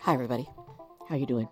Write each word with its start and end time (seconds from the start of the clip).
Hi, 0.00 0.12
everybody. 0.14 0.48
How 1.08 1.14
you 1.14 1.26
doing? 1.26 1.48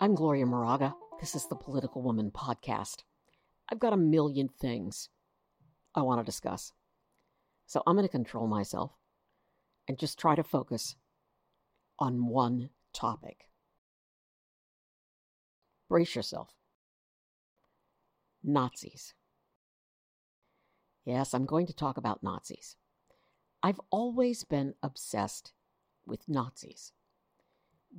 I'm 0.00 0.14
Gloria 0.14 0.44
Moraga. 0.44 0.94
This 1.18 1.34
is 1.34 1.46
the 1.46 1.56
Political 1.56 2.02
Woman 2.02 2.30
podcast. 2.30 3.04
I've 3.70 3.78
got 3.78 3.94
a 3.94 3.96
million 3.96 4.48
things 4.48 5.08
I 5.94 6.02
want 6.02 6.20
to 6.20 6.24
discuss. 6.24 6.72
So 7.66 7.82
I'm 7.86 7.96
going 7.96 8.06
to 8.06 8.12
control 8.12 8.46
myself 8.46 8.92
and 9.86 9.98
just 9.98 10.18
try 10.18 10.34
to 10.34 10.42
focus 10.42 10.96
on 11.98 12.26
one 12.26 12.68
topic. 12.92 13.48
Brace 15.88 16.14
yourself. 16.14 16.50
Nazis. 18.44 19.14
Yes, 21.06 21.32
I'm 21.32 21.46
going 21.46 21.66
to 21.66 21.74
talk 21.74 21.96
about 21.96 22.22
Nazis. 22.22 22.76
I've 23.62 23.80
always 23.90 24.44
been 24.44 24.74
obsessed 24.82 25.52
with 26.06 26.28
Nazis. 26.28 26.92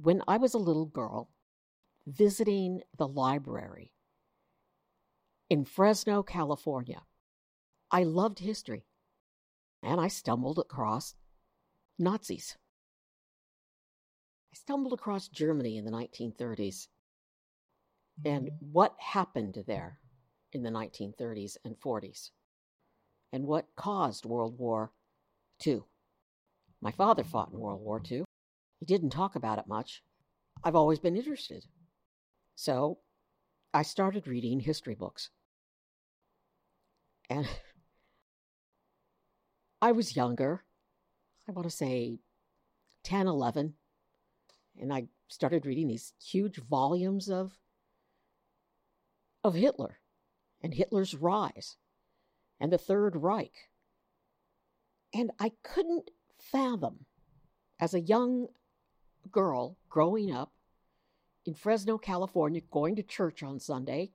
When 0.01 0.21
I 0.27 0.37
was 0.37 0.53
a 0.53 0.59
little 0.59 0.85
girl, 0.85 1.29
visiting 2.07 2.81
the 2.97 3.07
library 3.07 3.91
in 5.49 5.65
Fresno, 5.65 6.23
California, 6.23 7.01
I 7.91 8.03
loved 8.03 8.39
history 8.39 8.85
and 9.83 9.99
I 9.99 10.07
stumbled 10.07 10.59
across 10.59 11.15
Nazis. 11.97 12.57
I 14.53 14.55
stumbled 14.55 14.93
across 14.93 15.27
Germany 15.27 15.77
in 15.77 15.85
the 15.85 15.91
1930s 15.91 16.87
and 18.25 18.47
mm-hmm. 18.47 18.65
what 18.71 18.95
happened 18.97 19.63
there 19.67 19.99
in 20.51 20.63
the 20.63 20.69
1930s 20.69 21.57
and 21.63 21.75
40s 21.79 22.31
and 23.31 23.45
what 23.45 23.67
caused 23.75 24.25
World 24.25 24.57
War 24.57 24.91
II. 25.65 25.81
My 26.81 26.91
father 26.91 27.23
fought 27.23 27.51
in 27.51 27.59
World 27.59 27.81
War 27.81 28.01
II. 28.09 28.23
He 28.79 28.85
didn't 28.85 29.09
talk 29.09 29.35
about 29.35 29.59
it 29.59 29.67
much. 29.67 30.03
I've 30.63 30.75
always 30.75 30.99
been 30.99 31.15
interested. 31.15 31.65
So 32.55 32.99
I 33.73 33.83
started 33.83 34.27
reading 34.27 34.59
history 34.59 34.95
books. 34.95 35.29
And 37.29 37.47
I 39.81 39.91
was 39.91 40.15
younger, 40.15 40.63
I 41.47 41.51
want 41.51 41.69
to 41.69 41.75
say 41.75 42.19
10, 43.03 43.27
11, 43.27 43.75
and 44.79 44.93
I 44.93 45.07
started 45.29 45.65
reading 45.65 45.87
these 45.87 46.13
huge 46.21 46.57
volumes 46.57 47.29
of 47.29 47.53
of 49.41 49.53
Hitler 49.53 49.99
and 50.61 50.73
Hitler's 50.73 51.15
rise 51.15 51.77
and 52.59 52.73
the 52.73 52.77
Third 52.77 53.15
Reich. 53.15 53.68
And 55.13 55.31
I 55.39 55.51
couldn't 55.63 56.11
fathom, 56.37 57.05
as 57.79 57.93
a 57.93 57.99
young 57.99 58.47
girl 59.31 59.77
growing 59.89 60.31
up 60.31 60.53
in 61.45 61.53
Fresno, 61.53 61.97
California, 61.97 62.61
going 62.71 62.95
to 62.95 63.03
church 63.03 63.41
on 63.41 63.59
Sunday, 63.59 64.11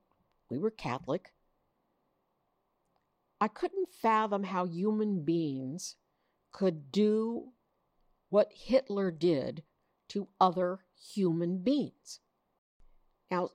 we 0.49 0.59
were 0.59 0.71
Catholic. 0.71 1.33
I 3.41 3.49
couldn't 3.49 3.93
fathom 3.93 4.45
how 4.45 4.67
human 4.67 5.25
beings 5.25 5.97
could 6.53 6.93
do 6.93 7.53
what 8.31 8.53
Hitler 8.53 9.11
did 9.11 9.65
to 10.09 10.29
other 10.41 10.81
human 10.97 11.59
beings. 11.59 12.21
Now, 13.31 13.51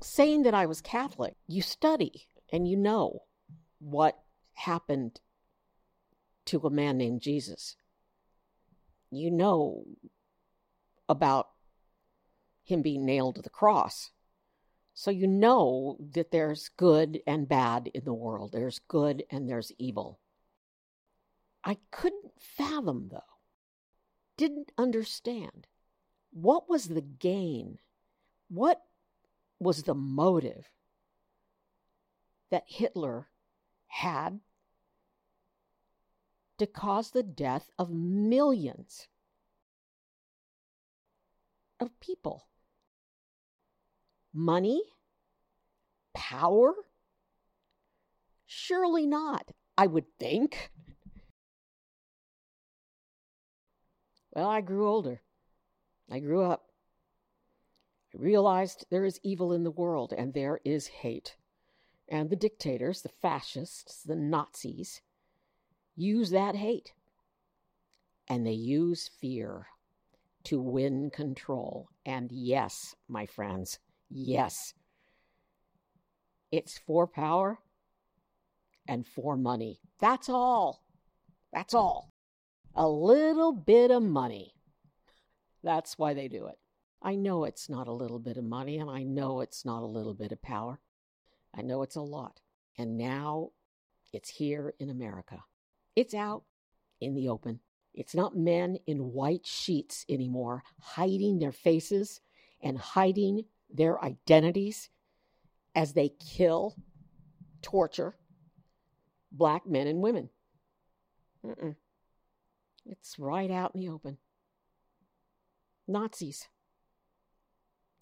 saying 0.00 0.42
that 0.42 0.54
I 0.54 0.66
was 0.66 0.80
Catholic, 0.80 1.34
you 1.46 1.62
study 1.62 2.28
and 2.52 2.68
you 2.68 2.76
know 2.76 3.22
what 3.78 4.22
happened 4.54 5.20
to 6.46 6.60
a 6.60 6.70
man 6.70 6.98
named 6.98 7.20
Jesus. 7.20 7.76
You 9.10 9.30
know 9.30 9.84
about 11.08 11.48
him 12.64 12.82
being 12.82 13.04
nailed 13.04 13.36
to 13.36 13.42
the 13.42 13.50
cross. 13.50 14.10
So 14.94 15.10
you 15.10 15.26
know 15.26 15.96
that 16.14 16.30
there's 16.30 16.70
good 16.76 17.20
and 17.26 17.48
bad 17.48 17.90
in 17.94 18.04
the 18.04 18.12
world. 18.12 18.52
There's 18.52 18.78
good 18.88 19.24
and 19.30 19.48
there's 19.48 19.72
evil. 19.78 20.20
I 21.64 21.78
couldn't 21.90 22.32
fathom, 22.38 23.08
though, 23.10 23.20
didn't 24.36 24.72
understand 24.76 25.66
what 26.32 26.68
was 26.68 26.88
the 26.88 27.02
gain? 27.02 27.78
What 28.48 28.82
was 29.60 29.82
the 29.82 29.94
motive 29.94 30.70
that 32.50 32.64
Hitler 32.66 33.28
had 33.86 34.40
to 36.62 36.66
cause 36.66 37.10
the 37.10 37.22
death 37.24 37.70
of 37.78 37.90
millions 37.90 39.08
of 41.80 41.98
people. 42.00 42.46
Money? 44.32 44.82
Power? 46.14 46.74
Surely 48.46 49.06
not, 49.06 49.50
I 49.76 49.88
would 49.88 50.04
think. 50.20 50.70
Well, 54.34 54.48
I 54.48 54.60
grew 54.60 54.88
older. 54.88 55.20
I 56.10 56.20
grew 56.20 56.44
up. 56.44 56.66
I 58.14 58.22
realized 58.22 58.86
there 58.88 59.04
is 59.04 59.20
evil 59.22 59.52
in 59.52 59.64
the 59.64 59.70
world 59.70 60.12
and 60.16 60.32
there 60.32 60.60
is 60.64 60.86
hate. 60.86 61.36
And 62.08 62.30
the 62.30 62.36
dictators, 62.36 63.02
the 63.02 63.08
fascists, 63.08 64.02
the 64.02 64.16
Nazis, 64.16 65.00
use 65.96 66.30
that 66.30 66.56
hate. 66.56 66.92
And 68.28 68.46
they 68.46 68.52
use 68.52 69.10
fear 69.20 69.66
to 70.44 70.60
win 70.60 71.10
control. 71.10 71.88
And 72.06 72.30
yes, 72.32 72.94
my 73.08 73.26
friends, 73.26 73.78
yes, 74.08 74.74
it's 76.50 76.78
for 76.78 77.06
power 77.06 77.58
and 78.86 79.06
for 79.06 79.36
money. 79.36 79.80
That's 80.00 80.28
all. 80.28 80.84
That's 81.52 81.74
all. 81.74 82.12
A 82.74 82.88
little 82.88 83.52
bit 83.52 83.90
of 83.90 84.02
money. 84.02 84.54
That's 85.62 85.98
why 85.98 86.14
they 86.14 86.28
do 86.28 86.46
it. 86.46 86.58
I 87.02 87.14
know 87.14 87.44
it's 87.44 87.68
not 87.68 87.88
a 87.88 87.92
little 87.92 88.18
bit 88.18 88.36
of 88.36 88.44
money, 88.44 88.78
and 88.78 88.88
I 88.88 89.02
know 89.02 89.40
it's 89.40 89.64
not 89.64 89.82
a 89.82 89.86
little 89.86 90.14
bit 90.14 90.32
of 90.32 90.40
power. 90.40 90.80
I 91.54 91.62
know 91.62 91.82
it's 91.82 91.96
a 91.96 92.00
lot. 92.00 92.40
And 92.78 92.96
now 92.96 93.50
it's 94.12 94.30
here 94.30 94.74
in 94.78 94.88
America. 94.88 95.42
It's 95.94 96.14
out 96.14 96.44
in 97.00 97.14
the 97.14 97.28
open. 97.28 97.60
It's 97.94 98.14
not 98.14 98.36
men 98.36 98.78
in 98.86 99.12
white 99.12 99.46
sheets 99.46 100.04
anymore, 100.08 100.62
hiding 100.80 101.38
their 101.38 101.52
faces 101.52 102.20
and 102.62 102.78
hiding 102.78 103.44
their 103.68 104.02
identities 104.02 104.88
as 105.74 105.92
they 105.92 106.08
kill, 106.08 106.76
torture 107.60 108.16
black 109.30 109.66
men 109.66 109.86
and 109.86 110.00
women. 110.00 110.28
Mm-mm. 111.44 111.76
It's 112.86 113.18
right 113.18 113.50
out 113.50 113.74
in 113.74 113.80
the 113.80 113.88
open. 113.88 114.18
Nazis, 115.88 116.48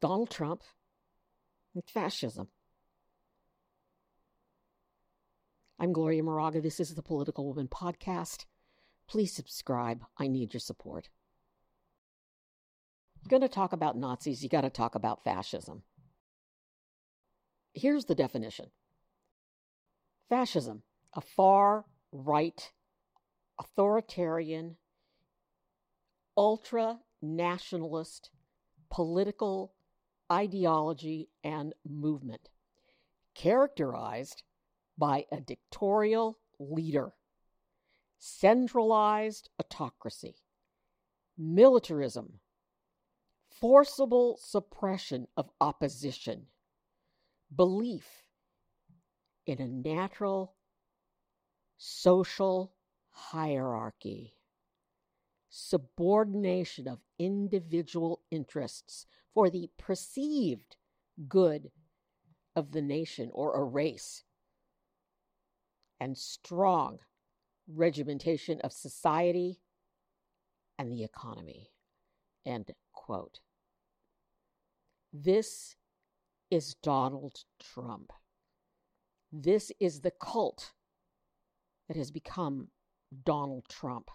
Donald 0.01 0.31
Trump, 0.31 0.63
and 1.75 1.85
fascism. 1.87 2.49
I'm 5.83 5.95
Gloria 5.95 6.23
Moraga. 6.23 6.61
This 6.61 6.79
is 6.79 6.95
the 6.95 7.01
Political 7.01 7.47
Woman 7.47 7.67
Podcast. 7.67 8.45
Please 9.09 9.33
subscribe. 9.33 10.05
I 10.19 10.29
need 10.29 10.53
your 10.53 10.61
support. 10.61 11.09
You're 13.23 13.31
going 13.31 13.49
to 13.49 13.55
talk 13.55 13.73
about 13.73 13.97
Nazis, 13.97 14.43
you 14.43 14.51
got 14.51 14.61
to 14.61 14.69
talk 14.69 14.95
about 14.95 15.25
fascism. 15.25 15.83
Here's 17.73 18.05
the 18.05 18.15
definition 18.15 18.67
Fascism, 20.29 20.83
a 21.15 21.23
far 21.23 21.87
right, 22.13 22.73
authoritarian, 23.59 24.77
ultra 26.37 26.99
nationalist 27.23 28.29
political 28.91 29.73
ideology 30.31 31.31
and 31.43 31.73
movement, 31.89 32.51
characterized 33.35 34.43
by 35.01 35.25
a 35.33 35.41
dictatorial 35.41 36.39
leader, 36.59 37.15
centralized 38.19 39.49
autocracy, 39.59 40.37
militarism, 41.39 42.39
forcible 43.49 44.39
suppression 44.39 45.27
of 45.39 45.49
opposition, 45.59 46.47
belief 47.57 48.07
in 49.47 49.59
a 49.59 49.89
natural 49.89 50.55
social 51.79 52.75
hierarchy, 53.09 54.35
subordination 55.49 56.87
of 56.87 56.99
individual 57.19 58.21
interests 58.31 59.07
for 59.33 59.49
the 59.49 59.71
perceived 59.79 60.77
good 61.27 61.71
of 62.55 62.73
the 62.73 62.83
nation 62.83 63.31
or 63.33 63.57
a 63.57 63.65
race 63.65 64.25
and 66.01 66.17
strong 66.17 66.99
regimentation 67.69 68.61
of 68.63 68.73
society 68.73 69.61
and 70.79 70.91
the 70.91 71.05
economy. 71.05 71.71
End 72.47 72.71
quote. 72.93 73.41
This 75.13 75.77
is 76.51 76.75
Donald 76.83 77.45
Trump. 77.61 78.13
This 79.33 79.71
is 79.79 80.01
the 80.01 80.13
cult 80.13 80.73
that 81.89 81.97
has 81.97 82.11
become 82.11 82.69
Donald 83.25 83.65
Trump. 83.69 84.11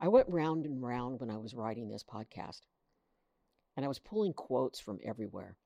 I 0.00 0.08
went 0.08 0.28
round 0.28 0.66
and 0.66 0.82
round 0.82 1.20
when 1.20 1.30
I 1.30 1.36
was 1.36 1.54
writing 1.54 1.88
this 1.88 2.04
podcast, 2.04 2.60
and 3.76 3.84
I 3.84 3.88
was 3.88 4.00
pulling 4.00 4.32
quotes 4.32 4.80
from 4.80 4.98
everywhere. 5.04 5.56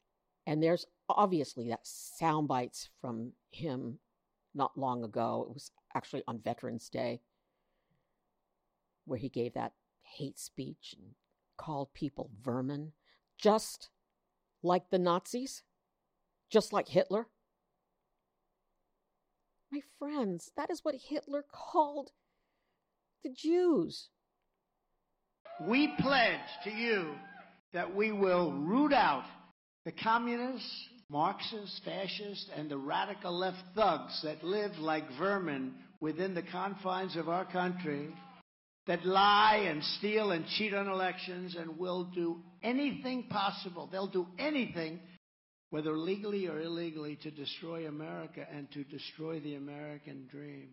And 0.47 0.63
there's 0.63 0.87
obviously 1.09 1.69
that 1.71 1.87
sound 1.87 2.47
bites 2.47 2.89
from 3.01 3.33
him 3.51 3.99
not 4.57 4.79
long 4.79 5.05
ago. 5.05 5.47
It 5.49 5.55
was 5.55 5.71
actually 5.95 6.23
on 6.27 6.41
Veterans 6.41 6.89
Day, 6.89 7.21
where 9.05 9.19
he 9.19 9.29
gave 9.29 9.55
that 9.55 9.73
hate 10.03 10.39
speech 10.39 10.95
and 10.99 11.15
called 11.57 11.93
people 11.95 12.31
vermin, 12.43 12.93
just 13.39 13.91
like 14.63 14.91
the 14.91 14.99
Nazis, 14.99 15.63
just 16.51 16.73
like 16.73 16.89
Hitler. 16.89 17.29
My 19.71 19.81
friends, 19.99 20.51
that 20.57 20.71
is 20.71 20.85
what 20.85 20.95
Hitler 20.95 21.45
called 21.53 22.13
the 23.23 23.31
Jews. 23.31 24.09
We 25.61 25.89
pledge 25.99 26.41
to 26.65 26.71
you 26.71 27.15
that 27.73 27.95
we 27.95 28.13
will 28.13 28.53
root 28.53 28.93
out 28.93 29.25
the 29.85 29.93
communists, 29.93 30.89
Marxists, 31.09 31.81
fascists, 31.85 32.49
and 32.57 32.71
the 32.71 32.77
radical 32.77 33.39
left 33.39 33.59
thugs 33.75 34.21
that 34.23 34.43
live 34.43 34.73
like 34.79 35.05
vermin 35.19 35.75
within 36.01 36.35
the 36.35 36.43
confines 36.43 37.17
of 37.17 37.29
our 37.29 37.45
country, 37.45 38.09
that 38.87 39.05
lie 39.07 39.67
and 39.69 39.83
steal 39.99 40.33
and 40.33 40.47
cheat 40.59 40.75
on 40.75 40.89
elections 40.89 41.57
and 41.57 41.79
will 41.79 42.05
do 42.15 42.43
anything 42.63 43.25
possible. 43.29 43.89
They'll 43.91 44.07
do 44.07 44.27
anything 44.39 45.01
whether 45.71 45.97
legally 45.97 46.47
or 46.47 46.61
illegally, 46.61 47.17
to 47.17 47.31
destroy 47.31 47.87
America 47.87 48.47
and 48.51 48.71
to 48.73 48.85
destroy 48.85 49.41
the 49.41 49.57
American 49.57 50.27
dream. 50.31 50.71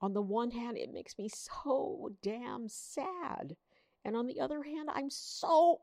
On 0.00 0.12
the 0.12 0.22
one 0.22 0.50
hand, 0.50 0.76
it 0.76 0.92
makes 0.92 1.16
me 1.18 1.28
so 1.28 2.10
damn 2.22 2.68
sad. 2.68 3.56
And 4.04 4.16
on 4.16 4.26
the 4.26 4.40
other 4.40 4.62
hand, 4.62 4.88
I'm 4.92 5.10
so 5.10 5.80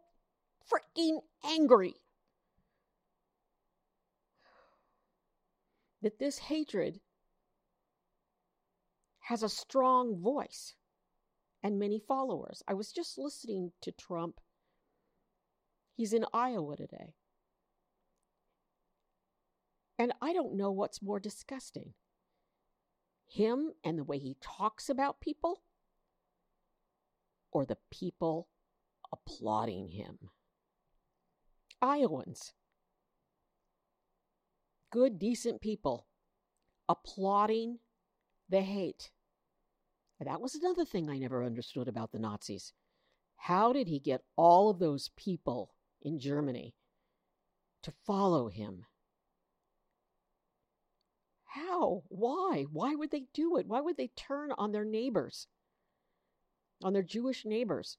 freaking 0.71 1.19
angry 1.45 1.95
that 6.01 6.19
this 6.19 6.39
hatred 6.39 6.99
has 9.21 9.43
a 9.43 9.49
strong 9.49 10.19
voice 10.19 10.75
and 11.63 11.77
many 11.77 11.99
followers. 11.99 12.63
I 12.67 12.73
was 12.73 12.91
just 12.91 13.17
listening 13.17 13.71
to 13.81 13.91
Trump. 13.91 14.39
He's 15.95 16.13
in 16.13 16.25
Iowa 16.33 16.75
today. 16.75 17.13
And 19.99 20.13
I 20.21 20.33
don't 20.33 20.57
know 20.57 20.71
what's 20.71 21.03
more 21.03 21.19
disgusting 21.19 21.93
him 23.27 23.71
and 23.83 23.97
the 23.97 24.03
way 24.03 24.17
he 24.17 24.35
talks 24.41 24.89
about 24.89 25.21
people, 25.21 25.61
or 27.51 27.65
the 27.65 27.77
people 27.89 28.49
applauding 29.13 29.87
him. 29.87 30.17
Iowans, 31.81 32.53
good, 34.91 35.17
decent 35.17 35.61
people, 35.61 36.05
applauding 36.87 37.79
the 38.49 38.61
hate. 38.61 39.09
And 40.19 40.29
that 40.29 40.41
was 40.41 40.53
another 40.53 40.85
thing 40.85 41.09
I 41.09 41.17
never 41.17 41.43
understood 41.43 41.87
about 41.87 42.11
the 42.11 42.19
Nazis. 42.19 42.73
How 43.37 43.73
did 43.73 43.87
he 43.87 43.99
get 43.99 44.21
all 44.35 44.69
of 44.69 44.77
those 44.77 45.09
people 45.17 45.73
in 46.03 46.19
Germany 46.19 46.75
to 47.81 47.91
follow 48.05 48.49
him? 48.49 48.85
How? 51.45 52.03
Why? 52.07 52.65
Why 52.71 52.93
would 52.93 53.09
they 53.11 53.25
do 53.33 53.57
it? 53.57 53.67
Why 53.67 53.81
would 53.81 53.97
they 53.97 54.11
turn 54.15 54.51
on 54.57 54.71
their 54.71 54.85
neighbors? 54.85 55.47
On 56.83 56.93
their 56.93 57.01
Jewish 57.01 57.43
neighbors? 57.43 57.97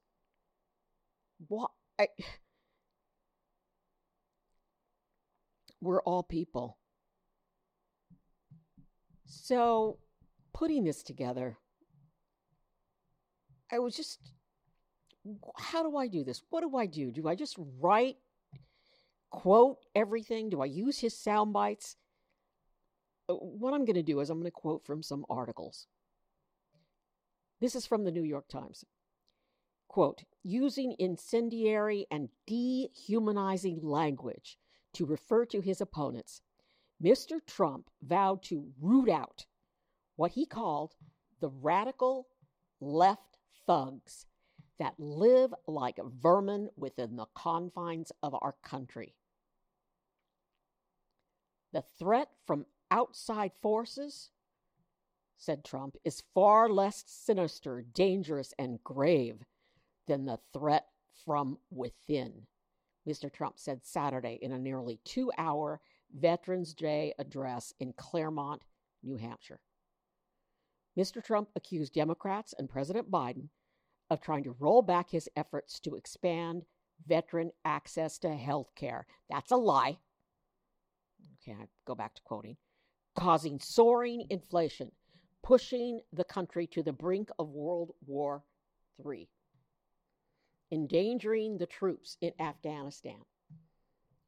Why? 1.48 1.66
I... 1.98 2.08
We're 5.80 6.02
all 6.02 6.22
people. 6.22 6.78
So, 9.34 9.96
putting 10.52 10.84
this 10.84 11.02
together, 11.02 11.56
I 13.72 13.78
was 13.78 13.96
just, 13.96 14.18
how 15.56 15.82
do 15.82 15.96
I 15.96 16.06
do 16.06 16.22
this? 16.22 16.42
What 16.50 16.60
do 16.60 16.76
I 16.76 16.84
do? 16.84 17.10
Do 17.10 17.26
I 17.26 17.34
just 17.34 17.56
write, 17.80 18.18
quote 19.30 19.78
everything? 19.94 20.50
Do 20.50 20.60
I 20.60 20.66
use 20.66 20.98
his 20.98 21.18
sound 21.18 21.54
bites? 21.54 21.96
Uh, 23.26 23.34
what 23.36 23.72
I'm 23.72 23.86
going 23.86 23.96
to 23.96 24.02
do 24.02 24.20
is 24.20 24.28
I'm 24.28 24.38
going 24.38 24.44
to 24.44 24.50
quote 24.50 24.84
from 24.84 25.02
some 25.02 25.24
articles. 25.30 25.86
This 27.58 27.74
is 27.74 27.86
from 27.86 28.04
the 28.04 28.12
New 28.12 28.24
York 28.24 28.48
Times. 28.48 28.84
Quote, 29.88 30.24
using 30.42 30.94
incendiary 30.98 32.06
and 32.10 32.28
dehumanizing 32.46 33.80
language 33.82 34.58
to 34.92 35.06
refer 35.06 35.46
to 35.46 35.62
his 35.62 35.80
opponents, 35.80 36.42
Mr. 37.02 37.44
Trump 37.46 37.90
vowed 38.02 38.42
to 38.44 38.72
root 38.80 39.08
out 39.08 39.46
what 40.16 40.32
he 40.32 40.46
called 40.46 40.94
the 41.40 41.48
radical 41.48 42.28
left 42.80 43.38
thugs 43.66 44.26
that 44.78 44.94
live 44.98 45.52
like 45.66 45.98
vermin 46.04 46.68
within 46.76 47.16
the 47.16 47.26
confines 47.34 48.12
of 48.22 48.34
our 48.34 48.54
country. 48.62 49.14
The 51.72 51.82
threat 51.98 52.28
from 52.46 52.66
outside 52.90 53.52
forces, 53.62 54.30
said 55.38 55.64
Trump, 55.64 55.96
is 56.04 56.22
far 56.34 56.68
less 56.68 57.02
sinister, 57.06 57.82
dangerous, 57.82 58.52
and 58.58 58.82
grave 58.84 59.44
than 60.06 60.26
the 60.26 60.38
threat 60.52 60.86
from 61.24 61.58
within, 61.70 62.46
Mr. 63.06 63.32
Trump 63.32 63.58
said 63.58 63.84
Saturday 63.84 64.38
in 64.40 64.52
a 64.52 64.58
nearly 64.58 64.98
two 65.04 65.32
hour 65.38 65.80
Veterans 66.12 66.74
Day 66.74 67.14
address 67.18 67.72
in 67.80 67.92
Claremont, 67.94 68.62
New 69.02 69.16
Hampshire. 69.16 69.60
Mr. 70.96 71.24
Trump 71.24 71.48
accused 71.56 71.94
Democrats 71.94 72.54
and 72.58 72.68
President 72.68 73.10
Biden 73.10 73.48
of 74.10 74.20
trying 74.20 74.44
to 74.44 74.56
roll 74.58 74.82
back 74.82 75.10
his 75.10 75.28
efforts 75.36 75.80
to 75.80 75.94
expand 75.96 76.64
veteran 77.06 77.50
access 77.64 78.18
to 78.18 78.34
health 78.34 78.70
care. 78.74 79.06
That's 79.30 79.50
a 79.50 79.56
lie. 79.56 79.98
Okay, 81.42 81.56
I 81.58 81.66
go 81.86 81.94
back 81.94 82.14
to 82.14 82.22
quoting 82.22 82.56
causing 83.14 83.58
soaring 83.58 84.26
inflation, 84.30 84.90
pushing 85.42 86.00
the 86.12 86.24
country 86.24 86.66
to 86.68 86.82
the 86.82 86.92
brink 86.92 87.30
of 87.38 87.48
World 87.48 87.92
War 88.06 88.42
III, 89.04 89.28
endangering 90.70 91.58
the 91.58 91.66
troops 91.66 92.16
in 92.20 92.32
Afghanistan, 92.40 93.20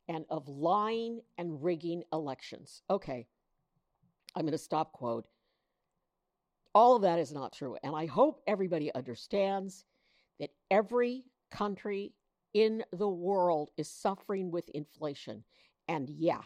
and 0.09 0.25
of 0.31 0.49
lying 0.49 1.21
and 1.39 1.63
rigging 1.63 2.03
elections. 2.13 2.83
Okay, 2.91 3.27
I'm 4.35 4.43
going 4.43 4.53
to 4.53 4.59
stop 4.59 4.93
quote. 4.93 5.27
All 6.75 6.97
of 6.97 7.03
that 7.03 7.19
is 7.19 7.33
not 7.33 7.53
true. 7.53 7.77
And 7.83 7.95
I 7.95 8.07
hope 8.07 8.43
everybody 8.47 8.93
understands 8.95 9.85
that 10.41 10.51
every 10.71 11.25
country 11.51 12.13
in 12.53 12.83
the 12.93 13.09
world 13.09 13.71
is 13.77 13.89
suffering 13.89 14.51
with 14.51 14.69
inflation. 14.71 15.45
And 15.89 16.09
yeah, 16.11 16.41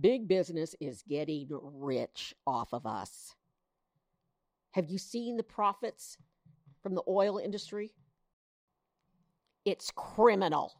Big 0.00 0.26
business 0.26 0.74
is 0.80 1.02
getting 1.08 1.48
rich 1.50 2.34
off 2.46 2.72
of 2.72 2.84
us. 2.84 3.34
Have 4.72 4.90
you 4.90 4.98
seen 4.98 5.36
the 5.36 5.44
profits 5.44 6.16
from 6.82 6.96
the 6.96 7.02
oil 7.06 7.38
industry? 7.38 7.92
It's 9.64 9.92
criminal. 9.94 10.72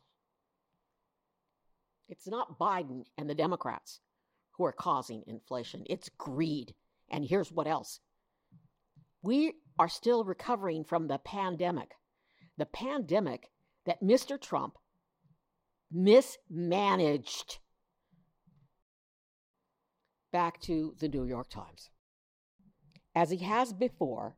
It's 2.08 2.26
not 2.26 2.58
Biden 2.58 3.04
and 3.16 3.28
the 3.28 3.34
Democrats 3.34 4.00
who 4.52 4.64
are 4.64 4.72
causing 4.72 5.24
inflation, 5.26 5.84
it's 5.86 6.08
greed. 6.16 6.74
And 7.10 7.24
here's 7.24 7.52
what 7.52 7.66
else 7.66 8.00
we 9.22 9.54
are 9.78 9.88
still 9.88 10.24
recovering 10.24 10.84
from 10.84 11.08
the 11.08 11.18
pandemic. 11.18 11.92
The 12.56 12.66
pandemic 12.66 13.50
that 13.86 14.02
Mr. 14.02 14.40
Trump 14.40 14.76
mismanaged 15.90 17.58
back 20.30 20.60
to 20.60 20.94
the 20.98 21.08
New 21.08 21.24
York 21.24 21.48
Times. 21.48 21.90
As 23.14 23.30
he 23.30 23.38
has 23.38 23.72
before, 23.72 24.36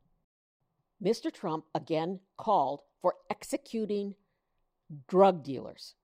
Mr. 1.03 1.33
Trump 1.33 1.65
again 1.75 2.21
called 2.37 2.81
for 3.03 3.15
executing 3.31 4.15
drug 5.09 5.43
dealers, 5.43 5.95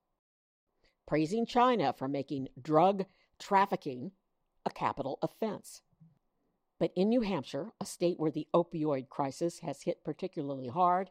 praising 1.06 1.46
China 1.46 1.92
for 1.92 2.08
making 2.08 2.48
drug 2.60 3.04
trafficking 3.38 4.12
a 4.64 4.70
capital 4.70 5.18
offense. 5.22 5.82
But 6.78 6.92
in 6.96 7.08
New 7.08 7.20
Hampshire, 7.20 7.72
a 7.80 7.84
state 7.84 8.18
where 8.18 8.30
the 8.30 8.48
opioid 8.54 9.08
crisis 9.08 9.60
has 9.60 9.82
hit 9.82 10.04
particularly 10.04 10.68
hard, 10.68 11.10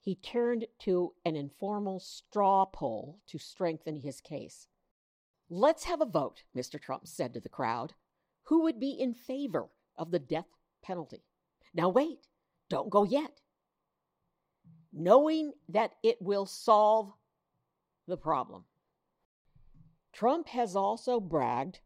he 0.00 0.14
turned 0.14 0.66
to 0.80 1.12
an 1.24 1.36
informal 1.36 2.00
straw 2.00 2.64
poll 2.64 3.20
to 3.26 3.38
strengthen 3.38 3.96
his 3.96 4.20
case. 4.20 4.68
Let's 5.48 5.84
have 5.84 6.00
a 6.00 6.06
vote, 6.06 6.44
Mr. 6.56 6.80
Trump 6.80 7.06
said 7.06 7.34
to 7.34 7.40
the 7.40 7.48
crowd. 7.48 7.94
Who 8.44 8.62
would 8.62 8.80
be 8.80 8.90
in 8.90 9.14
favor 9.14 9.66
of 9.96 10.10
the 10.10 10.18
death 10.18 10.46
penalty? 10.82 11.24
Now, 11.74 11.88
wait, 11.88 12.28
don't 12.68 12.90
go 12.90 13.04
yet. 13.04 13.40
Knowing 14.92 15.52
that 15.68 15.92
it 16.02 16.16
will 16.20 16.46
solve 16.46 17.12
the 18.06 18.16
problem. 18.16 18.64
Trump 20.12 20.48
has 20.48 20.76
also 20.76 21.20
bragged. 21.20 21.80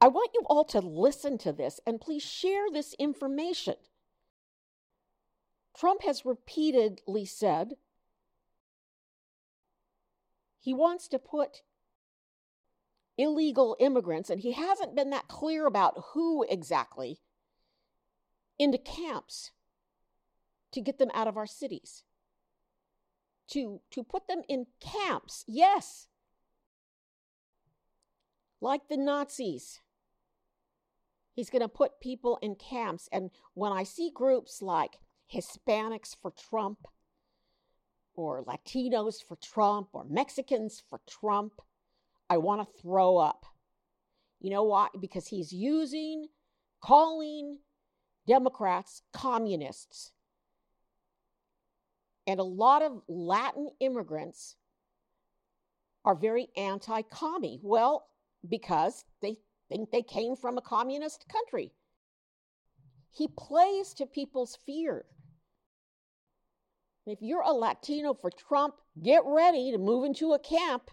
I 0.00 0.08
want 0.08 0.30
you 0.34 0.42
all 0.46 0.64
to 0.66 0.80
listen 0.80 1.38
to 1.38 1.52
this 1.52 1.80
and 1.86 2.00
please 2.00 2.22
share 2.22 2.70
this 2.70 2.94
information. 2.98 3.76
Trump 5.76 6.02
has 6.02 6.24
repeatedly 6.24 7.24
said 7.24 7.74
he 10.60 10.72
wants 10.72 11.08
to 11.08 11.18
put 11.18 11.62
illegal 13.16 13.76
immigrants, 13.78 14.30
and 14.30 14.40
he 14.40 14.52
hasn't 14.52 14.94
been 14.94 15.10
that 15.10 15.28
clear 15.28 15.66
about 15.66 16.04
who 16.12 16.44
exactly, 16.48 17.20
into 18.58 18.78
camps 18.78 19.50
to 20.72 20.80
get 20.80 20.98
them 20.98 21.10
out 21.14 21.28
of 21.28 21.36
our 21.36 21.46
cities. 21.46 22.02
To, 23.48 23.82
to 23.90 24.02
put 24.02 24.26
them 24.26 24.42
in 24.48 24.66
camps, 24.80 25.44
yes, 25.46 26.08
like 28.64 28.88
the 28.88 28.96
Nazis. 28.96 29.80
He's 31.34 31.50
going 31.50 31.62
to 31.62 31.68
put 31.68 32.00
people 32.00 32.38
in 32.40 32.54
camps. 32.54 33.08
And 33.12 33.30
when 33.52 33.72
I 33.72 33.84
see 33.84 34.10
groups 34.12 34.62
like 34.62 34.98
Hispanics 35.32 36.16
for 36.20 36.32
Trump, 36.32 36.78
or 38.16 38.42
Latinos 38.44 39.16
for 39.26 39.36
Trump, 39.36 39.88
or 39.92 40.04
Mexicans 40.08 40.82
for 40.88 41.00
Trump, 41.06 41.60
I 42.30 42.38
want 42.38 42.62
to 42.62 42.80
throw 42.80 43.18
up. 43.18 43.44
You 44.40 44.50
know 44.50 44.62
why? 44.62 44.88
Because 44.98 45.26
he's 45.26 45.52
using, 45.52 46.28
calling 46.80 47.58
Democrats 48.26 49.02
communists. 49.12 50.12
And 52.26 52.40
a 52.40 52.44
lot 52.44 52.80
of 52.80 53.02
Latin 53.08 53.68
immigrants 53.80 54.56
are 56.04 56.14
very 56.14 56.48
anti 56.56 57.02
commie. 57.02 57.60
Well, 57.62 58.06
because 58.48 59.04
they 59.22 59.36
think 59.68 59.90
they 59.90 60.02
came 60.02 60.36
from 60.36 60.58
a 60.58 60.62
communist 60.62 61.26
country. 61.28 61.72
He 63.10 63.28
plays 63.28 63.94
to 63.94 64.06
people's 64.06 64.58
fear. 64.66 65.04
If 67.06 67.18
you're 67.20 67.42
a 67.42 67.52
Latino 67.52 68.14
for 68.14 68.30
Trump, 68.30 68.74
get 69.02 69.22
ready 69.24 69.70
to 69.72 69.78
move 69.78 70.04
into 70.04 70.32
a 70.32 70.38
camp. 70.38 70.90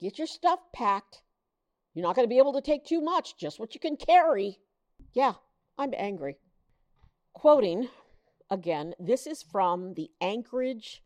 Get 0.00 0.18
your 0.18 0.26
stuff 0.26 0.60
packed. 0.74 1.22
You're 1.94 2.06
not 2.06 2.16
going 2.16 2.26
to 2.26 2.32
be 2.32 2.38
able 2.38 2.52
to 2.52 2.60
take 2.60 2.84
too 2.84 3.00
much, 3.00 3.36
just 3.36 3.58
what 3.58 3.74
you 3.74 3.80
can 3.80 3.96
carry. 3.96 4.58
Yeah, 5.12 5.34
I'm 5.76 5.94
angry. 5.96 6.36
Quoting 7.32 7.88
again, 8.50 8.94
this 8.98 9.26
is 9.26 9.42
from 9.42 9.94
the 9.94 10.10
Anchorage 10.20 11.02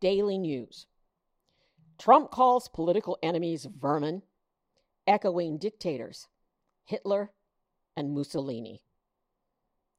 Daily 0.00 0.38
News. 0.38 0.86
Trump 1.98 2.30
calls 2.30 2.68
political 2.68 3.18
enemies 3.22 3.66
vermin, 3.78 4.22
echoing 5.06 5.58
dictators, 5.58 6.28
Hitler 6.84 7.32
and 7.96 8.12
Mussolini. 8.12 8.82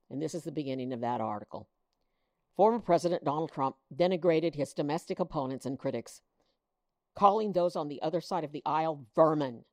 And 0.09 0.21
this 0.21 0.35
is 0.35 0.43
the 0.43 0.51
beginning 0.51 0.93
of 0.93 1.01
that 1.01 1.21
article. 1.21 1.67
Former 2.55 2.79
President 2.79 3.23
Donald 3.23 3.51
Trump 3.51 3.75
denigrated 3.93 4.55
his 4.55 4.73
domestic 4.73 5.19
opponents 5.19 5.65
and 5.65 5.77
critics, 5.77 6.21
calling 7.15 7.51
those 7.51 7.75
on 7.75 7.87
the 7.87 8.01
other 8.01 8.21
side 8.21 8.43
of 8.43 8.51
the 8.51 8.63
aisle 8.65 9.05
vermin 9.15 9.63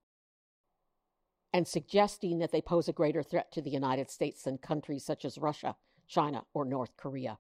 and 1.55 1.69
suggesting 1.69 2.41
that 2.41 2.51
they 2.51 2.61
pose 2.61 2.89
a 2.89 2.93
greater 2.93 3.23
threat 3.23 3.53
to 3.53 3.63
the 3.63 3.71
United 3.71 4.11
States 4.11 4.43
than 4.43 4.59
countries 4.59 5.05
such 5.05 5.25
as 5.25 5.39
Russia, 5.39 5.77
China, 6.09 6.45
or 6.53 6.65
North 6.65 6.97
Korea. 6.97 7.39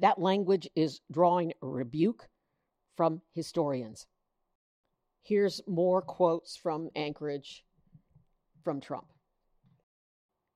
That 0.00 0.18
language 0.18 0.68
is 0.74 1.00
drawing 1.12 1.52
rebuke 1.62 2.28
from 3.00 3.22
historians. 3.32 4.06
Here's 5.22 5.62
more 5.66 6.02
quotes 6.02 6.54
from 6.54 6.90
Anchorage 6.94 7.64
from 8.62 8.78
Trump. 8.78 9.06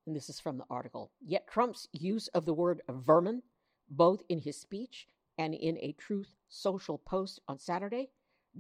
And 0.07 0.15
this 0.15 0.29
is 0.29 0.41
from 0.41 0.59
the 0.59 0.67
article. 0.69 1.11
Yet 1.27 1.49
Trump's 1.49 1.89
use 1.93 2.29
of 2.35 2.45
the 2.45 2.53
word 2.53 2.83
vermin, 2.87 3.41
both 3.89 4.21
in 4.29 4.41
his 4.41 4.61
speech 4.61 5.09
and 5.39 5.55
in 5.55 5.79
a 5.79 5.93
Truth 5.93 6.35
Social 6.51 6.99
post 6.99 7.41
on 7.49 7.59
Saturday, 7.59 8.11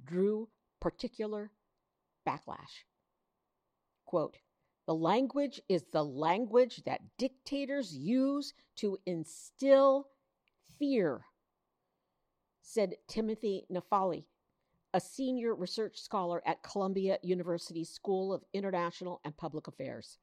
drew 0.03 0.49
particular 0.81 1.51
backlash. 2.27 2.87
Quote, 4.07 4.39
the 4.87 4.95
language 4.95 5.61
is 5.69 5.85
the 5.93 6.03
language 6.03 6.83
that 6.87 7.03
dictators 7.19 7.95
use 7.95 8.55
to 8.77 8.97
instill 9.05 10.09
fear, 10.79 11.27
said 12.65 12.95
Timothy 13.07 13.67
Naftali, 13.71 14.25
a 14.95 15.01
senior 15.01 15.55
research 15.55 16.01
scholar 16.01 16.43
at 16.47 16.63
Columbia 16.63 17.19
University's 17.23 17.91
School 17.91 18.33
of 18.33 18.43
International 18.55 19.21
and 19.25 19.37
Public 19.37 19.69
Affairs. 19.69 20.19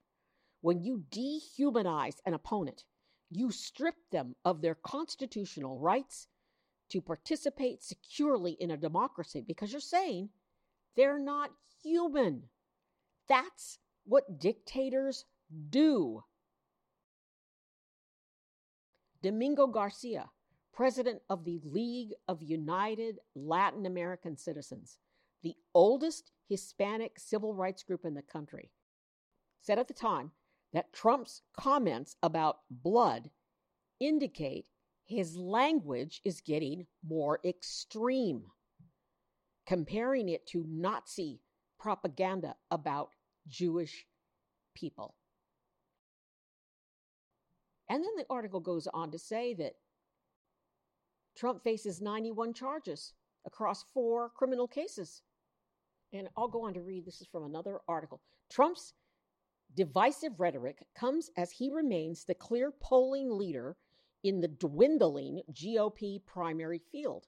When 0.62 0.82
you 0.82 1.04
dehumanize 1.12 2.16
an 2.26 2.34
opponent, 2.34 2.84
you 3.30 3.52
strip 3.52 3.96
them 4.12 4.36
of 4.44 4.62
their 4.62 4.76
constitutional 4.76 5.78
rights 5.78 6.28
to 6.90 7.00
participate 7.00 7.84
securely 7.84 8.54
in 8.60 8.72
a 8.72 8.78
democracy 8.78 9.44
because 9.48 9.72
you're 9.72 9.80
saying 9.80 10.30
they're 10.98 11.20
not 11.20 11.52
human. 11.84 12.44
That's 13.30 13.78
what 14.06 14.40
dictators 14.40 15.26
do. 15.70 16.24
Domingo 19.22 19.68
Garcia, 19.68 20.32
president 20.82 21.22
of 21.30 21.46
the 21.46 21.62
League 21.64 22.10
of 22.28 22.42
United 22.42 23.20
Latin 23.36 23.86
American 23.86 24.36
Citizens, 24.36 24.98
the 25.44 25.54
oldest 25.76 26.32
Hispanic 26.50 27.20
civil 27.20 27.54
rights 27.54 27.84
group 27.84 28.04
in 28.04 28.16
the 28.16 28.24
country, 28.24 28.72
said 29.62 29.78
at 29.78 29.88
the 29.88 29.94
time 29.94 30.32
that 30.74 30.92
Trump's 30.92 31.44
comments 31.56 32.16
about 32.24 32.62
blood 32.72 33.30
indicate 34.00 34.66
his 35.06 35.38
language 35.38 36.20
is 36.26 36.42
getting 36.42 36.88
more 37.08 37.40
extreme, 37.46 38.42
comparing 39.68 40.30
it 40.30 40.48
to 40.48 40.66
Nazi 40.68 41.42
propaganda 41.80 42.56
about 42.72 43.10
Jewish 43.48 44.08
people. 44.74 45.14
And 47.88 48.04
then 48.04 48.16
the 48.18 48.26
article 48.32 48.62
goes 48.62 48.88
on 48.92 49.12
to 49.12 49.20
say 49.20 49.54
that 49.60 49.76
Trump 51.36 51.64
faces 51.64 52.02
91 52.02 52.54
charges 52.54 53.14
across 53.46 53.86
four 53.94 54.30
criminal 54.30 54.68
cases. 54.68 55.22
And 56.14 56.28
I'll 56.36 56.48
go 56.48 56.66
on 56.66 56.74
to 56.74 56.82
read 56.82 57.06
this 57.06 57.22
is 57.22 57.28
from 57.28 57.44
another 57.44 57.80
article. 57.88 58.22
Trump's 58.50 58.94
divisive 59.76 60.40
rhetoric 60.40 60.86
comes 60.94 61.30
as 61.38 61.52
he 61.52 61.70
remains 61.70 62.26
the 62.26 62.36
clear 62.36 62.72
polling 62.72 63.38
leader 63.38 63.78
in 64.24 64.42
the 64.42 64.48
dwindling 64.48 65.42
GOP 65.52 66.24
primary 66.26 66.82
field. 66.92 67.28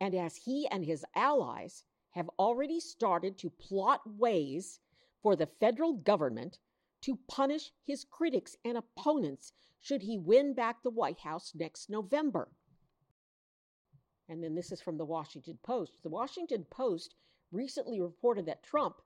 And 0.00 0.14
as 0.14 0.36
he 0.36 0.68
and 0.70 0.84
his 0.84 1.04
allies 1.14 1.84
have 2.10 2.30
already 2.38 2.78
started 2.78 3.38
to 3.38 3.50
plot 3.50 4.00
ways 4.06 4.80
for 5.22 5.34
the 5.34 5.46
federal 5.46 5.94
government 5.94 6.58
to 7.04 7.18
punish 7.28 7.70
his 7.84 8.06
critics 8.10 8.56
and 8.64 8.78
opponents 8.78 9.52
should 9.80 10.00
he 10.00 10.16
win 10.16 10.54
back 10.54 10.82
the 10.82 10.90
White 10.90 11.20
House 11.20 11.52
next 11.54 11.90
November. 11.90 12.48
And 14.26 14.42
then 14.42 14.54
this 14.54 14.72
is 14.72 14.80
from 14.80 14.96
the 14.96 15.04
Washington 15.04 15.58
Post. 15.62 16.02
The 16.02 16.08
Washington 16.08 16.64
Post 16.70 17.14
recently 17.52 18.00
reported 18.00 18.46
that 18.46 18.62
Trump, 18.62 18.96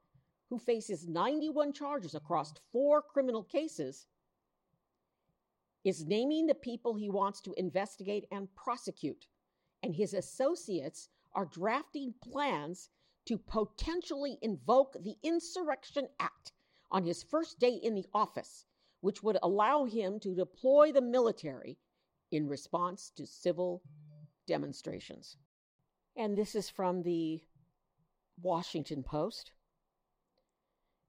who 0.48 0.60
faces 0.60 1.08
91 1.08 1.72
charges 1.72 2.14
across 2.14 2.54
four 2.70 3.02
criminal 3.02 3.42
cases, 3.42 4.06
is 5.84 6.06
naming 6.06 6.46
the 6.46 6.54
people 6.54 6.94
he 6.94 7.10
wants 7.10 7.40
to 7.40 7.54
investigate 7.56 8.26
and 8.30 8.46
prosecute, 8.54 9.26
and 9.82 9.96
his 9.96 10.14
associates 10.14 11.08
are 11.32 11.46
drafting 11.46 12.14
plans 12.22 12.90
to 13.26 13.38
potentially 13.38 14.38
invoke 14.40 14.94
the 15.02 15.16
Insurrection 15.24 16.06
Act 16.20 16.52
on 16.90 17.04
his 17.04 17.22
first 17.22 17.58
day 17.58 17.74
in 17.74 17.94
the 17.94 18.06
office 18.14 18.64
which 19.00 19.22
would 19.22 19.38
allow 19.42 19.84
him 19.84 20.18
to 20.20 20.34
deploy 20.34 20.92
the 20.92 21.00
military 21.00 21.78
in 22.30 22.48
response 22.48 23.12
to 23.16 23.26
civil 23.26 23.82
demonstrations. 24.46 25.36
And 26.16 26.36
this 26.36 26.54
is 26.54 26.68
from 26.68 27.02
the 27.02 27.42
Washington 28.42 29.02
Post. 29.02 29.52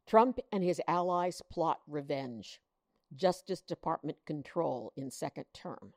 Trump 0.05 0.39
and 0.51 0.63
his 0.63 0.81
allies 0.88 1.41
plot 1.51 1.79
revenge. 1.88 2.62
Justice 3.15 3.62
Department 3.62 4.17
control 4.25 4.93
in 4.95 5.09
second 5.09 5.45
term. 5.53 5.93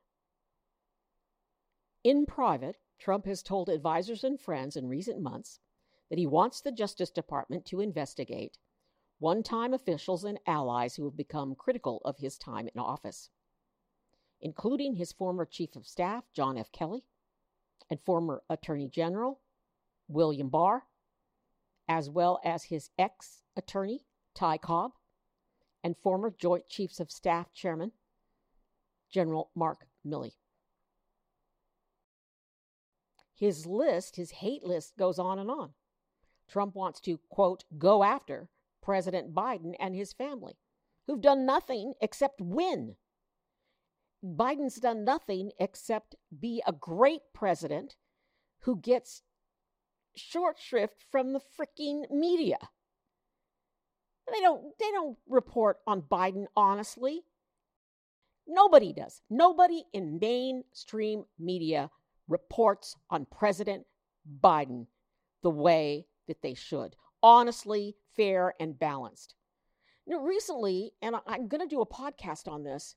In 2.04 2.24
private, 2.24 2.76
Trump 2.98 3.26
has 3.26 3.42
told 3.42 3.68
advisors 3.68 4.24
and 4.24 4.40
friends 4.40 4.76
in 4.76 4.88
recent 4.88 5.20
months 5.20 5.60
that 6.08 6.18
he 6.18 6.26
wants 6.26 6.60
the 6.60 6.72
Justice 6.72 7.10
Department 7.10 7.64
to 7.66 7.80
investigate 7.80 8.58
one 9.22 9.40
time 9.40 9.72
officials 9.72 10.24
and 10.24 10.40
allies 10.48 10.96
who 10.96 11.04
have 11.04 11.16
become 11.16 11.54
critical 11.54 12.02
of 12.04 12.18
his 12.18 12.36
time 12.36 12.68
in 12.74 12.80
office, 12.80 13.30
including 14.40 14.96
his 14.96 15.12
former 15.12 15.44
Chief 15.44 15.76
of 15.76 15.86
Staff, 15.86 16.24
John 16.34 16.58
F. 16.58 16.72
Kelly, 16.72 17.04
and 17.88 18.00
former 18.00 18.42
Attorney 18.50 18.88
General, 18.88 19.38
William 20.08 20.48
Barr, 20.48 20.86
as 21.88 22.10
well 22.10 22.40
as 22.44 22.64
his 22.64 22.90
ex 22.98 23.42
attorney, 23.56 24.00
Ty 24.34 24.58
Cobb, 24.58 24.90
and 25.84 25.96
former 26.02 26.34
Joint 26.36 26.66
Chiefs 26.68 26.98
of 26.98 27.12
Staff 27.12 27.52
Chairman, 27.52 27.92
General 29.08 29.50
Mark 29.54 29.86
Milley. 30.04 30.32
His 33.36 33.66
list, 33.66 34.16
his 34.16 34.32
hate 34.32 34.64
list, 34.64 34.96
goes 34.96 35.20
on 35.20 35.38
and 35.38 35.48
on. 35.48 35.74
Trump 36.48 36.74
wants 36.74 36.98
to, 37.02 37.20
quote, 37.30 37.62
go 37.78 38.02
after 38.02 38.48
President 38.82 39.34
Biden 39.34 39.74
and 39.78 39.94
his 39.94 40.12
family, 40.12 40.54
who've 41.06 41.20
done 41.20 41.46
nothing 41.46 41.94
except 42.00 42.40
win. 42.40 42.96
Biden's 44.24 44.76
done 44.76 45.04
nothing 45.04 45.50
except 45.58 46.14
be 46.38 46.62
a 46.66 46.72
great 46.72 47.22
president 47.32 47.96
who 48.60 48.76
gets 48.76 49.22
short 50.14 50.58
shrift 50.58 51.04
from 51.10 51.32
the 51.32 51.40
freaking 51.40 52.10
media. 52.10 52.58
They 54.32 54.40
don't 54.40 54.78
they 54.78 54.90
don't 54.92 55.18
report 55.28 55.78
on 55.86 56.02
Biden 56.02 56.46
honestly. 56.56 57.22
Nobody 58.46 58.92
does. 58.92 59.22
Nobody 59.30 59.84
in 59.92 60.18
mainstream 60.20 61.24
media 61.38 61.90
reports 62.28 62.96
on 63.10 63.26
President 63.26 63.84
Biden 64.40 64.86
the 65.42 65.50
way 65.50 66.06
that 66.28 66.42
they 66.42 66.54
should. 66.54 66.96
Honestly, 67.22 67.96
fair, 68.16 68.54
and 68.58 68.78
balanced. 68.78 69.34
Now, 70.06 70.18
recently, 70.18 70.92
and 71.00 71.16
I'm 71.26 71.48
going 71.48 71.60
to 71.60 71.72
do 71.72 71.80
a 71.80 71.86
podcast 71.86 72.48
on 72.48 72.64
this, 72.64 72.96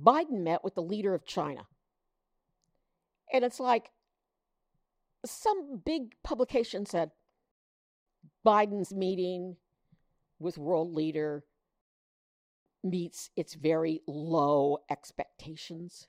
Biden 0.00 0.42
met 0.42 0.64
with 0.64 0.74
the 0.74 0.82
leader 0.82 1.14
of 1.14 1.24
China. 1.24 1.66
And 3.32 3.44
it's 3.44 3.60
like 3.60 3.90
some 5.24 5.80
big 5.84 6.14
publication 6.24 6.84
said 6.86 7.10
Biden's 8.44 8.92
meeting 8.92 9.56
with 10.38 10.58
world 10.58 10.92
leader 10.92 11.44
meets 12.82 13.30
its 13.36 13.54
very 13.54 14.00
low 14.08 14.78
expectations. 14.90 16.08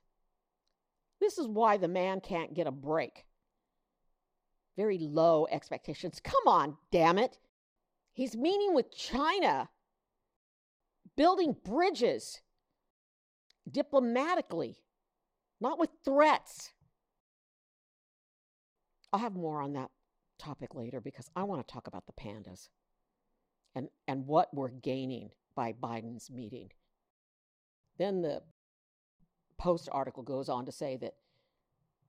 This 1.22 1.38
is 1.38 1.48
why 1.48 1.77
the 1.77 1.88
man 1.88 2.20
can't 2.20 2.53
get 2.53 2.67
a 2.67 2.72
break. 2.72 3.25
Very 4.75 4.98
low 4.98 5.48
expectations. 5.51 6.20
Come 6.24 6.48
on, 6.48 6.77
damn 6.92 7.18
it. 7.18 7.38
He's 8.13 8.36
meeting 8.36 8.74
with 8.74 8.96
China, 8.96 9.70
building 11.15 11.56
bridges 11.63 12.42
diplomatically, 13.70 14.77
not 15.60 15.80
with 15.80 15.89
threats. 16.03 16.72
I'll 19.12 19.20
have 19.20 19.36
more 19.36 19.62
on 19.62 19.74
that 19.74 19.92
topic 20.39 20.75
later 20.75 21.00
because 21.00 21.30
I 21.36 21.44
want 21.44 21.65
to 21.65 21.72
talk 21.72 21.88
about 21.88 22.06
the 22.06 22.13
pandas 22.13 22.70
and, 23.75 23.89
and 24.08 24.25
what 24.25 24.53
we're 24.53 24.70
gaining 24.70 25.30
by 25.56 25.74
Biden's 25.74 26.32
meeting. 26.32 26.70
Then 27.98 28.22
the 28.22 28.42
Post 29.58 29.88
article 29.91 30.24
goes 30.24 30.50
on 30.50 30.65
to 30.65 30.71
say 30.71 30.98
that 30.98 31.13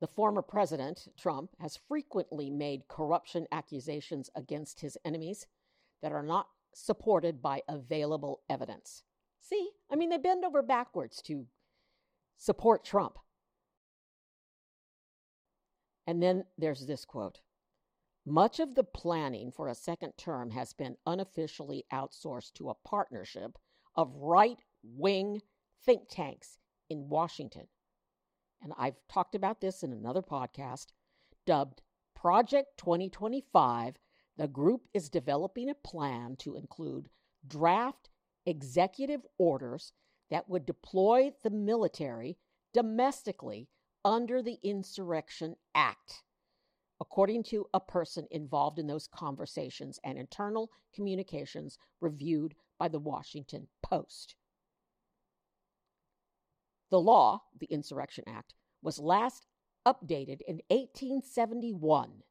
the 0.05 0.09
former 0.09 0.43
president, 0.43 1.09
Trump, 1.17 1.49
has 1.61 1.79
frequently 1.89 2.51
made 2.51 2.89
corruption 2.89 3.47
accusations 3.51 4.29
against 4.37 4.81
his 4.81 4.99
enemies 5.03 5.47
that 6.03 6.13
are 6.13 6.23
not 6.23 6.47
supported 6.75 7.41
by 7.41 7.63
available 7.67 8.43
evidence. 8.51 9.03
See, 9.41 9.71
I 9.91 9.97
mean, 9.97 10.11
they 10.11 10.19
bend 10.19 10.45
over 10.45 10.61
backwards 10.61 11.23
to 11.23 11.47
support 12.37 12.85
Trump. 12.85 13.17
And 16.07 16.23
then 16.23 16.45
there's 16.59 16.85
this 16.85 17.07
quote 17.07 17.41
Much 18.27 18.61
of 18.61 18.75
the 18.75 18.85
planning 18.85 19.51
for 19.51 19.69
a 19.69 19.75
second 19.75 20.13
term 20.19 20.51
has 20.51 20.75
been 20.75 20.99
unofficially 21.07 21.87
outsourced 21.91 22.53
to 22.57 22.69
a 22.69 22.87
partnership 22.87 23.57
of 23.97 24.15
right 24.17 24.59
wing 24.83 25.41
think 25.83 26.11
tanks 26.11 26.59
in 26.91 27.09
Washington. 27.09 27.69
And 28.65 28.73
I've 28.79 28.97
talked 29.09 29.35
about 29.35 29.61
this 29.61 29.83
in 29.83 29.93
another 29.93 30.23
podcast, 30.23 30.87
dubbed 31.45 31.83
Project 32.17 32.79
2025. 32.79 33.97
The 34.39 34.49
group 34.49 34.89
is 34.95 35.11
developing 35.11 35.69
a 35.69 35.75
plan 35.75 36.37
to 36.37 36.57
include 36.57 37.11
draft 37.47 38.09
executive 38.47 39.21
orders 39.39 39.93
that 40.31 40.49
would 40.49 40.65
deploy 40.65 41.33
the 41.43 41.51
military 41.51 42.39
domestically 42.73 43.69
under 44.03 44.43
the 44.43 44.59
Insurrection 44.63 45.57
Act, 45.75 46.23
according 47.01 47.43
to 47.45 47.67
a 47.75 47.81
person 47.81 48.27
involved 48.31 48.79
in 48.79 48.87
those 48.87 49.07
conversations 49.07 50.01
and 50.03 50.19
internal 50.19 50.71
communications 50.95 51.79
reviewed 52.01 52.55
by 52.79 52.89
the 52.89 52.99
Washington 52.99 53.69
Post. 53.83 54.37
The 56.95 57.01
law, 57.01 57.43
the 57.59 57.67
Insurrection 57.67 58.23
Act, 58.29 58.55
was 58.81 59.01
last 59.01 59.49
updated 59.85 60.39
in 60.47 60.61
1871, 60.69 62.23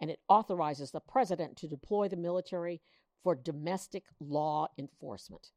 and 0.00 0.10
it 0.10 0.20
authorizes 0.30 0.92
the 0.92 1.00
president 1.00 1.58
to 1.58 1.68
deploy 1.68 2.08
the 2.08 2.16
military 2.16 2.80
for 3.22 3.34
domestic 3.34 4.04
law 4.18 4.68
enforcement 4.78 5.50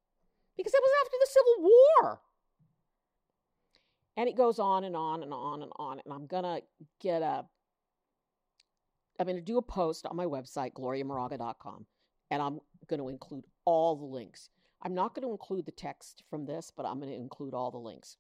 because 0.58 0.74
it 0.74 0.84
was 0.84 0.92
after 1.02 1.16
the 1.18 1.30
Civil 1.30 1.64
War. 1.64 2.22
And 4.18 4.28
it 4.28 4.36
goes 4.36 4.60
on 4.60 4.84
and 4.84 4.98
on 4.98 5.24
and 5.24 5.32
on 5.34 5.62
and 5.62 5.72
on. 5.78 6.02
And 6.04 6.14
I'm 6.14 6.28
going 6.28 6.44
to 6.44 6.62
get 7.00 7.22
a, 7.22 7.46
I'm 9.18 9.28
going 9.28 9.38
to 9.38 9.42
do 9.42 9.60
a 9.60 9.62
post 9.62 10.06
on 10.06 10.18
my 10.18 10.26
website, 10.26 10.74
gloriamoraga.com, 10.74 11.86
and 12.30 12.42
I'm 12.42 12.60
going 12.90 13.00
to 13.00 13.08
include 13.08 13.46
all 13.64 13.96
the 13.96 14.04
links. 14.04 14.50
I'm 14.82 14.94
not 14.94 15.16
going 15.16 15.26
to 15.26 15.32
include 15.32 15.66
the 15.66 15.72
text 15.72 16.24
from 16.30 16.48
this, 16.48 16.70
but 16.76 16.86
I'm 16.86 17.00
going 17.00 17.14
to 17.14 17.18
include 17.18 17.54
all 17.54 17.72
the 17.72 17.78
links. 17.78 18.18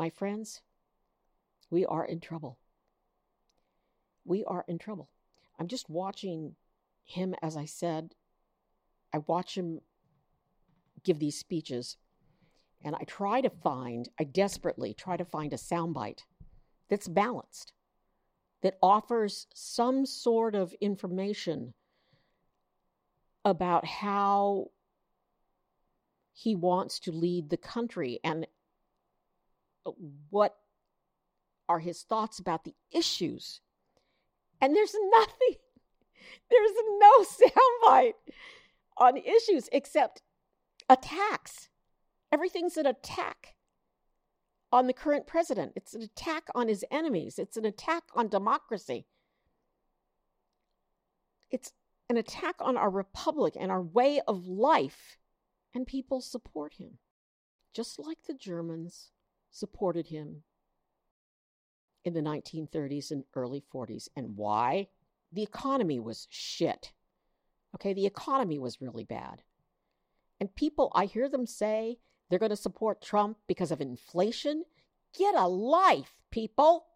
My 0.00 0.08
friends, 0.08 0.62
we 1.68 1.84
are 1.84 2.06
in 2.06 2.20
trouble. 2.20 2.56
We 4.24 4.42
are 4.44 4.64
in 4.66 4.78
trouble. 4.78 5.10
I'm 5.58 5.68
just 5.68 5.90
watching 5.90 6.56
him, 7.04 7.34
as 7.42 7.54
I 7.54 7.66
said, 7.66 8.14
I 9.12 9.18
watch 9.18 9.58
him 9.58 9.82
give 11.04 11.18
these 11.18 11.36
speeches, 11.36 11.98
and 12.82 12.96
I 12.96 13.04
try 13.04 13.42
to 13.42 13.50
find, 13.50 14.08
I 14.18 14.24
desperately 14.24 14.94
try 14.94 15.18
to 15.18 15.24
find 15.26 15.52
a 15.52 15.58
soundbite 15.58 16.20
that's 16.88 17.06
balanced, 17.06 17.74
that 18.62 18.78
offers 18.82 19.48
some 19.52 20.06
sort 20.06 20.54
of 20.54 20.72
information 20.80 21.74
about 23.44 23.84
how 23.84 24.70
he 26.32 26.56
wants 26.56 27.00
to 27.00 27.12
lead 27.12 27.50
the 27.50 27.58
country 27.58 28.18
and 28.24 28.46
what 30.30 30.56
are 31.68 31.78
his 31.78 32.02
thoughts 32.02 32.38
about 32.38 32.64
the 32.64 32.74
issues 32.90 33.60
and 34.60 34.74
there's 34.76 34.94
nothing, 35.10 35.56
there's 36.50 36.72
no 36.98 37.24
soundbite 37.24 38.14
on 38.96 39.16
issues 39.16 39.68
except 39.72 40.22
attacks. 40.88 41.68
Everything's 42.32 42.76
an 42.76 42.86
attack 42.86 43.54
on 44.72 44.86
the 44.86 44.92
current 44.92 45.26
president. 45.26 45.72
It's 45.74 45.94
an 45.94 46.02
attack 46.02 46.48
on 46.54 46.68
his 46.68 46.84
enemies. 46.90 47.38
It's 47.38 47.56
an 47.56 47.64
attack 47.64 48.04
on 48.14 48.28
democracy. 48.28 49.06
It's 51.50 51.72
an 52.08 52.16
attack 52.16 52.56
on 52.60 52.76
our 52.76 52.90
republic 52.90 53.56
and 53.58 53.72
our 53.72 53.82
way 53.82 54.20
of 54.28 54.46
life. 54.46 55.16
And 55.74 55.86
people 55.86 56.20
support 56.20 56.74
him, 56.74 56.98
just 57.72 57.98
like 57.98 58.18
the 58.26 58.34
Germans 58.34 59.10
supported 59.50 60.06
him 60.06 60.42
in 62.04 62.14
the 62.14 62.20
1930s 62.20 63.10
and 63.10 63.24
early 63.34 63.62
40s. 63.72 64.08
And 64.16 64.36
why? 64.36 64.88
The 65.32 65.42
economy 65.42 66.00
was 66.00 66.26
shit. 66.30 66.92
Okay, 67.74 67.92
the 67.92 68.06
economy 68.06 68.58
was 68.58 68.80
really 68.80 69.04
bad. 69.04 69.42
And 70.40 70.54
people, 70.54 70.90
I 70.94 71.04
hear 71.04 71.28
them 71.28 71.46
say 71.46 71.98
they're 72.28 72.38
going 72.38 72.50
to 72.50 72.56
support 72.56 73.02
Trump 73.02 73.36
because 73.46 73.70
of 73.70 73.80
inflation. 73.80 74.64
Get 75.16 75.34
a 75.34 75.46
life, 75.46 76.14
people. 76.30 76.86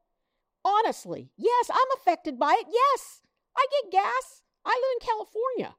Honestly, 0.65 1.31
yes, 1.37 1.71
I'm 1.71 1.99
affected 1.99 2.39
by 2.39 2.57
it. 2.59 2.67
Yes, 2.73 3.21
I 3.57 3.67
get 3.71 3.93
gas. 3.93 4.43
I 4.65 4.71
live 4.71 5.03
in 5.03 5.07
California. 5.07 5.77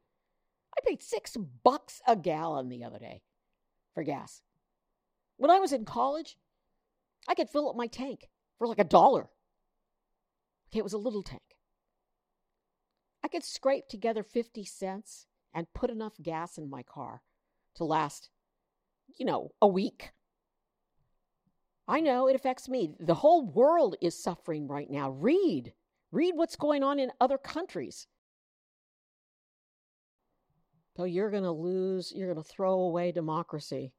I 0.77 0.81
paid 0.87 1.01
six 1.01 1.35
bucks 1.63 2.01
a 2.07 2.15
gallon 2.15 2.69
the 2.69 2.83
other 2.83 2.99
day 2.99 3.23
for 3.93 4.03
gas. 4.03 4.41
When 5.37 5.49
I 5.49 5.59
was 5.59 5.73
in 5.73 5.85
college, 5.85 6.37
I 7.27 7.35
could 7.35 7.49
fill 7.49 7.69
up 7.69 7.75
my 7.75 7.87
tank 7.87 8.29
for 8.57 8.67
like 8.67 8.79
a 8.79 8.83
dollar. 8.83 9.29
Okay, 10.69 10.79
it 10.79 10.83
was 10.83 10.93
a 10.93 10.97
little 10.97 11.23
tank. 11.23 11.41
I 13.23 13.27
could 13.27 13.43
scrape 13.43 13.87
together 13.87 14.23
50 14.23 14.63
cents 14.65 15.25
and 15.53 15.73
put 15.73 15.89
enough 15.89 16.13
gas 16.21 16.57
in 16.57 16.69
my 16.69 16.83
car 16.83 17.21
to 17.75 17.83
last, 17.83 18.29
you 19.17 19.25
know, 19.25 19.51
a 19.61 19.67
week. 19.67 20.11
I 21.87 22.01
know 22.01 22.27
it 22.27 22.35
affects 22.35 22.67
me. 22.67 22.95
The 22.99 23.15
whole 23.15 23.45
world 23.45 23.95
is 24.01 24.21
suffering 24.21 24.67
right 24.67 24.89
now. 24.89 25.11
Read. 25.11 25.73
Read 26.11 26.33
what's 26.35 26.55
going 26.55 26.83
on 26.83 26.99
in 26.99 27.11
other 27.19 27.37
countries. 27.37 28.07
So 30.95 31.03
you're 31.03 31.31
going 31.31 31.43
to 31.43 31.51
lose, 31.51 32.13
you're 32.15 32.31
going 32.31 32.43
to 32.43 32.49
throw 32.49 32.79
away 32.79 33.11
democracy 33.11 33.91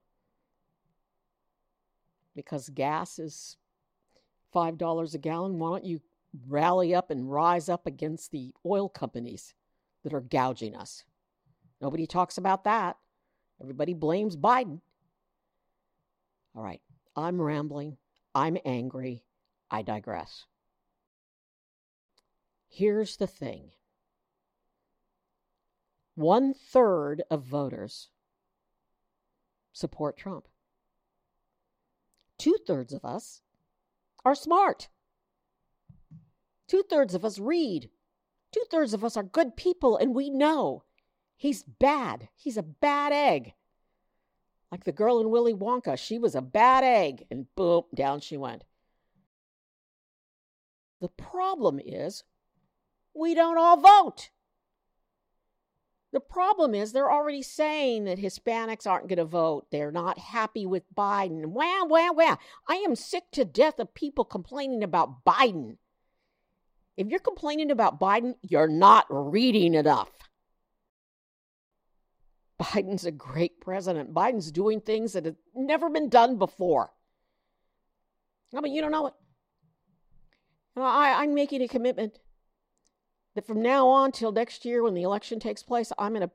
because 2.36 2.68
gas 2.68 3.18
is 3.18 3.56
$5 4.54 5.14
a 5.14 5.18
gallon. 5.18 5.58
Why 5.58 5.70
don't 5.70 5.84
you 5.84 6.00
rally 6.46 6.94
up 6.94 7.10
and 7.10 7.32
rise 7.32 7.68
up 7.68 7.86
against 7.86 8.30
the 8.30 8.54
oil 8.64 8.88
companies 8.88 9.54
that 10.04 10.14
are 10.14 10.20
gouging 10.20 10.76
us? 10.76 11.04
Nobody 11.80 12.06
talks 12.06 12.38
about 12.38 12.64
that. 12.64 12.96
Everybody 13.60 13.94
blames 13.94 14.36
Biden. 14.36 14.80
All 16.54 16.62
right, 16.62 16.80
I'm 17.16 17.40
rambling. 17.40 17.96
I'm 18.34 18.56
angry. 18.64 19.24
I 19.70 19.82
digress. 19.82 20.44
Here's 22.68 23.16
the 23.16 23.26
thing 23.26 23.70
one 26.14 26.54
third 26.54 27.22
of 27.30 27.42
voters 27.42 28.10
support 29.72 30.16
Trump. 30.16 30.48
Two 32.46 32.58
thirds 32.64 32.92
of 32.92 33.04
us 33.04 33.42
are 34.24 34.36
smart. 34.36 34.86
Two 36.68 36.84
thirds 36.88 37.12
of 37.12 37.24
us 37.24 37.40
read. 37.40 37.90
Two 38.52 38.62
thirds 38.70 38.94
of 38.94 39.02
us 39.02 39.16
are 39.16 39.24
good 39.24 39.56
people, 39.56 39.96
and 39.96 40.14
we 40.14 40.30
know 40.30 40.84
he's 41.36 41.64
bad. 41.64 42.28
He's 42.36 42.56
a 42.56 42.62
bad 42.62 43.12
egg. 43.12 43.54
Like 44.70 44.84
the 44.84 44.92
girl 44.92 45.18
in 45.18 45.30
Willy 45.30 45.54
Wonka, 45.54 45.98
she 45.98 46.20
was 46.20 46.36
a 46.36 46.40
bad 46.40 46.84
egg, 46.84 47.26
and 47.32 47.52
boom, 47.56 47.82
down 47.92 48.20
she 48.20 48.36
went. 48.36 48.62
The 51.00 51.08
problem 51.08 51.80
is 51.84 52.22
we 53.12 53.34
don't 53.34 53.58
all 53.58 53.78
vote. 53.78 54.30
The 56.16 56.20
problem 56.20 56.74
is 56.74 56.92
they're 56.92 57.12
already 57.12 57.42
saying 57.42 58.04
that 58.04 58.18
Hispanics 58.18 58.86
aren't 58.86 59.06
going 59.06 59.18
to 59.18 59.26
vote. 59.26 59.66
They're 59.70 59.92
not 59.92 60.18
happy 60.18 60.64
with 60.64 60.94
Biden. 60.94 61.48
Wow, 61.48 61.84
wow, 61.84 62.10
wow. 62.14 62.38
I 62.66 62.76
am 62.76 62.96
sick 62.96 63.24
to 63.32 63.44
death 63.44 63.78
of 63.78 63.92
people 63.92 64.24
complaining 64.24 64.82
about 64.82 65.26
Biden. 65.26 65.76
If 66.96 67.08
you're 67.08 67.20
complaining 67.20 67.70
about 67.70 68.00
Biden, 68.00 68.36
you're 68.40 68.66
not 68.66 69.04
reading 69.10 69.74
enough. 69.74 70.08
Biden's 72.62 73.04
a 73.04 73.10
great 73.12 73.60
president. 73.60 74.14
Biden's 74.14 74.50
doing 74.50 74.80
things 74.80 75.12
that 75.12 75.26
have 75.26 75.36
never 75.54 75.90
been 75.90 76.08
done 76.08 76.38
before. 76.38 76.94
I 78.56 78.62
mean, 78.62 78.72
you 78.72 78.80
don't 78.80 78.90
know 78.90 79.08
it. 79.08 79.14
I, 80.78 81.22
I'm 81.22 81.34
making 81.34 81.60
a 81.60 81.68
commitment 81.68 82.20
that 83.36 83.46
from 83.46 83.62
now 83.62 83.86
on 83.86 84.10
till 84.12 84.32
next 84.32 84.64
year 84.64 84.82
when 84.82 84.94
the 84.94 85.02
election 85.02 85.38
takes 85.38 85.62
place, 85.62 85.92
I'm 85.98 86.14
going 86.14 86.26
to 86.26 86.30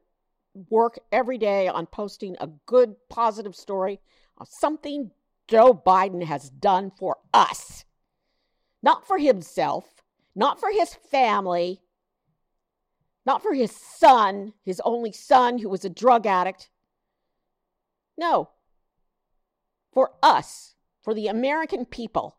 work 0.70 1.00
every 1.12 1.40
day 1.40 1.68
on 1.68 1.88
posting 1.88 2.38
a 2.40 2.50
good, 2.68 2.96
positive 3.10 3.56
story 3.56 4.00
of 4.38 4.48
something 4.48 5.10
Joe 5.48 5.74
Biden 5.74 6.24
has 6.24 6.50
done 6.50 6.92
for 6.92 7.18
us. 7.34 7.86
Not 8.84 9.08
for 9.08 9.18
himself, 9.18 10.04
not 10.36 10.60
for 10.60 10.72
his 10.72 10.94
family, 10.94 11.82
not 13.26 13.42
for 13.42 13.54
his 13.54 13.72
son, 13.72 14.54
his 14.64 14.80
only 14.86 15.12
son 15.12 15.58
who 15.58 15.70
was 15.70 15.84
a 15.84 15.90
drug 15.90 16.28
addict. 16.28 16.70
No, 18.16 18.50
for 19.92 20.12
us, 20.22 20.76
for 21.02 21.16
the 21.16 21.28
American 21.28 21.86
people. 21.86 22.38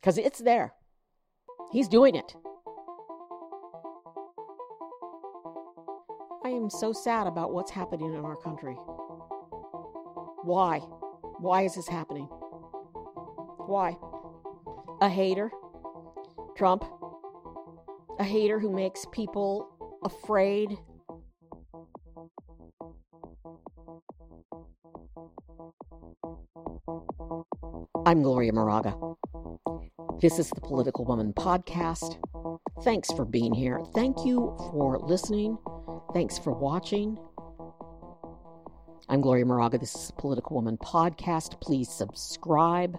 Because 0.00 0.16
it's 0.16 0.38
there. 0.38 0.72
He's 1.70 1.88
doing 1.88 2.14
it. 2.14 2.34
So 6.70 6.92
sad 6.92 7.26
about 7.26 7.52
what's 7.52 7.70
happening 7.70 8.12
in 8.14 8.24
our 8.24 8.36
country. 8.36 8.74
Why? 10.44 10.78
Why 11.40 11.62
is 11.62 11.74
this 11.74 11.88
happening? 11.88 12.26
Why? 13.66 13.96
A 15.00 15.08
hater? 15.08 15.50
Trump? 16.56 16.84
A 18.18 18.24
hater 18.24 18.60
who 18.60 18.70
makes 18.70 19.06
people 19.12 19.68
afraid? 20.04 20.78
I'm 28.06 28.22
Gloria 28.22 28.52
Moraga. 28.52 28.94
This 30.20 30.38
is 30.38 30.50
the 30.50 30.60
Political 30.60 31.06
Woman 31.06 31.32
Podcast. 31.32 32.18
Thanks 32.82 33.10
for 33.12 33.24
being 33.24 33.54
here. 33.54 33.80
Thank 33.94 34.24
you 34.24 34.54
for 34.70 34.98
listening. 35.00 35.58
Thanks 36.14 36.38
for 36.38 36.52
watching. 36.52 37.18
I'm 39.10 39.20
Gloria 39.20 39.44
Moraga. 39.44 39.76
This 39.76 39.94
is 39.94 40.10
Political 40.16 40.56
Woman 40.56 40.78
Podcast. 40.78 41.60
Please 41.60 41.90
subscribe. 41.90 42.98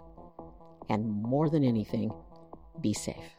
And 0.89 1.09
more 1.09 1.49
than 1.49 1.63
anything, 1.63 2.11
be 2.81 2.93
safe. 2.93 3.35